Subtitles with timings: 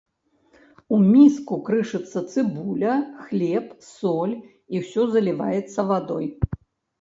[0.95, 2.95] У міску крышыцца цыбуля,
[3.27, 4.33] хлеб, соль
[4.73, 6.25] і ўсё заліваецца вадой.